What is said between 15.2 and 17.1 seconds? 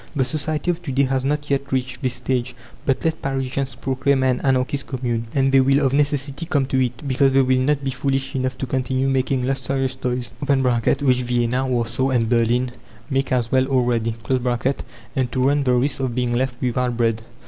to run the risk of being left without